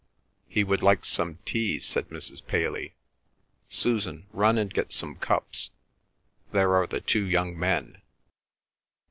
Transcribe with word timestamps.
"He 0.49 0.63
would 0.63 0.81
like 0.81 1.05
some 1.05 1.37
tea," 1.45 1.79
said 1.79 2.09
Mrs. 2.09 2.43
Paley. 2.47 2.95
"Susan, 3.69 4.25
run 4.33 4.57
and 4.57 4.73
get 4.73 4.91
some 4.91 5.13
cups—there 5.17 6.73
are 6.73 6.87
the 6.87 7.01
two 7.01 7.23
young 7.25 7.55
men." 7.55 8.01